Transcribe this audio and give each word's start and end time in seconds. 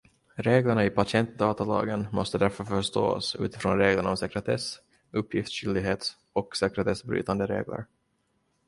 Reglerna 0.35 0.85
i 0.85 0.89
patientdatalagen 0.91 2.07
måste 2.11 2.37
därför 2.37 2.63
förstås 2.63 3.35
utifrån 3.35 3.77
reglerna 3.77 4.09
om 4.09 4.17
sekretess, 4.17 4.77
uppgiftsskyldighet 5.11 6.17
och 6.33 6.55
sekretessbrytande 6.57 7.47
regler. 7.47 7.85